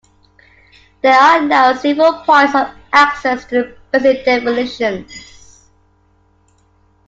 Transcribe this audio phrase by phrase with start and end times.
[1.03, 5.61] There are now several points of access to the basic definitions.